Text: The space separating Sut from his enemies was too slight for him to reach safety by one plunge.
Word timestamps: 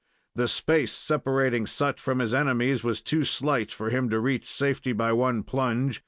The 0.33 0.47
space 0.47 0.91
separating 0.93 1.67
Sut 1.67 2.01
from 2.01 2.17
his 2.17 2.33
enemies 2.33 2.83
was 2.83 3.03
too 3.03 3.23
slight 3.23 3.71
for 3.71 3.91
him 3.91 4.09
to 4.09 4.19
reach 4.19 4.47
safety 4.49 4.93
by 4.93 5.13
one 5.13 5.43
plunge. 5.43 5.99